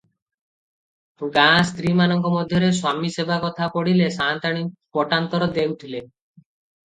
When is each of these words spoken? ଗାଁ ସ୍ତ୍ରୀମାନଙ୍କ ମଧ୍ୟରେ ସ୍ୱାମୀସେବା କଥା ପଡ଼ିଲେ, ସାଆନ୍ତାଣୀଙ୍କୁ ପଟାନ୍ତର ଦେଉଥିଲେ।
ଗାଁ 1.33 1.57
ସ୍ତ୍ରୀମାନଙ୍କ 1.71 2.31
ମଧ୍ୟରେ 2.35 2.71
ସ୍ୱାମୀସେବା 2.77 3.37
କଥା 3.43 3.67
ପଡ଼ିଲେ, 3.75 4.07
ସାଆନ୍ତାଣୀଙ୍କୁ 4.15 4.73
ପଟାନ୍ତର 5.01 5.51
ଦେଉଥିଲେ। 5.59 6.01